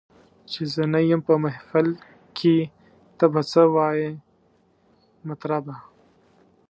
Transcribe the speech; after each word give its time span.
چي 0.51 0.61
زه 0.73 0.83
نه 0.93 0.99
یم 1.09 1.21
په 1.27 1.33
محفل 1.43 1.87
کي 2.37 2.55
ته 3.17 3.25
به 3.33 3.41
څه 3.51 3.61
وایې 3.75 4.09
مطربه 5.27 5.75